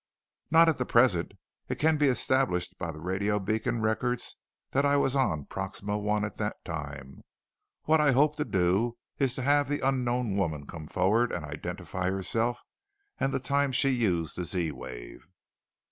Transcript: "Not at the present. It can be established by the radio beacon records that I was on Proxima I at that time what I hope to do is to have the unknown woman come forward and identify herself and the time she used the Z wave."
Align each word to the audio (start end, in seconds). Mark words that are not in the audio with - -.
"Not 0.49 0.67
at 0.67 0.79
the 0.79 0.85
present. 0.87 1.33
It 1.69 1.75
can 1.77 1.97
be 1.97 2.07
established 2.07 2.75
by 2.79 2.91
the 2.91 2.99
radio 2.99 3.37
beacon 3.37 3.83
records 3.83 4.35
that 4.71 4.83
I 4.83 4.97
was 4.97 5.15
on 5.15 5.45
Proxima 5.45 6.03
I 6.03 6.25
at 6.25 6.37
that 6.37 6.65
time 6.65 7.21
what 7.83 8.01
I 8.01 8.11
hope 8.11 8.35
to 8.37 8.43
do 8.45 8.97
is 9.19 9.35
to 9.35 9.43
have 9.43 9.69
the 9.69 9.87
unknown 9.87 10.35
woman 10.37 10.65
come 10.65 10.87
forward 10.87 11.31
and 11.31 11.45
identify 11.45 12.09
herself 12.09 12.61
and 13.19 13.31
the 13.31 13.39
time 13.39 13.71
she 13.71 13.89
used 13.89 14.35
the 14.35 14.43
Z 14.43 14.71
wave." 14.71 15.27